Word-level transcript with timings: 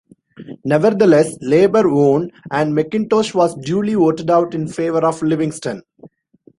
Nevertheless, 0.65 1.37
Labour 1.41 1.87
won, 1.87 2.31
and 2.49 2.73
McIntosh 2.75 3.35
was 3.35 3.53
duly 3.53 3.93
voted 3.93 4.31
out 4.31 4.55
in 4.55 4.67
favour 4.67 5.05
of 5.05 5.21
Livingstone. 5.21 5.83